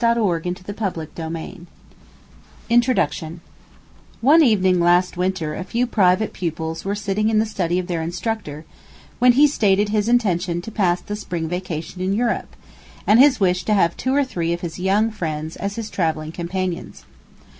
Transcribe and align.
NAPOLEON'S 0.03 0.43
SARCOPHAGUS, 0.65 1.09
324 1.13 1.61
INTRODUCTION 2.71 3.39
One 4.19 4.41
evening 4.41 4.79
last 4.79 5.15
winter 5.15 5.53
a 5.53 5.63
few 5.63 5.85
private 5.85 6.33
pupils 6.33 6.83
were 6.83 6.95
sitting 6.95 7.29
in 7.29 7.37
the 7.37 7.45
study 7.45 7.77
of 7.77 7.85
their 7.85 8.01
instructor, 8.01 8.65
when 9.19 9.33
he 9.33 9.45
stated 9.45 9.89
his 9.89 10.09
intention 10.09 10.59
to 10.63 10.71
pass 10.71 11.01
the 11.01 11.15
spring 11.15 11.47
vacation 11.47 12.01
in 12.01 12.13
Europe, 12.13 12.55
and 13.05 13.19
his 13.19 13.39
wish 13.39 13.63
to 13.65 13.75
have 13.75 13.95
two 13.95 14.15
or 14.15 14.25
three 14.25 14.53
of 14.53 14.61
his 14.61 14.79
young 14.79 15.11
friends 15.11 15.55
as 15.57 15.75
his 15.75 15.91
travelling 15.91 16.31
companions. 16.31 17.05